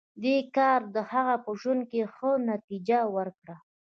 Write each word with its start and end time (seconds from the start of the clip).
دې 0.23 0.37
کار 0.55 0.81
د 0.95 0.97
هغه 1.11 1.35
په 1.43 1.51
ژوند 1.59 1.81
کې 1.91 2.01
ښه 2.13 2.31
نتېجه 2.51 2.99
ورکړه 3.15 3.55